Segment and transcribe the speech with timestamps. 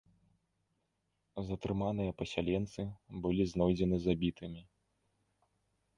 [1.49, 2.81] Затрыманыя пасяленцы,
[3.27, 4.61] былі знойдзены забітымі.